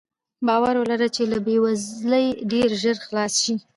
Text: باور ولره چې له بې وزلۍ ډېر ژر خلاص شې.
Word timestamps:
باور 0.47 0.75
ولره 0.81 1.07
چې 1.15 1.23
له 1.31 1.37
بې 1.45 1.57
وزلۍ 1.63 2.27
ډېر 2.51 2.69
ژر 2.81 2.97
خلاص 3.05 3.33
شې. 3.43 3.55